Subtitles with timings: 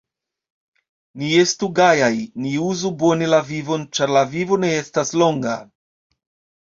[1.23, 2.15] Ni estu gajaj,
[2.45, 5.55] ni uzu bone la vivon, ĉar la vivo ne estas longa.